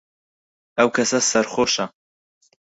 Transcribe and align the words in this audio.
ئەو 0.77 0.89
کەسە 0.95 1.19
سەرخۆشە. 1.29 1.85